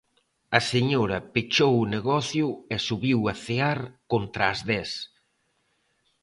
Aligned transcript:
A 0.57 0.59
señora 0.71 1.17
pechou 1.33 1.73
o 1.79 1.89
negocio 1.95 2.47
e 2.73 2.75
subiu 2.87 3.19
a 3.31 3.33
cear 3.45 3.79
contra 4.11 4.43
as 4.53 4.59
dez. 4.69 4.91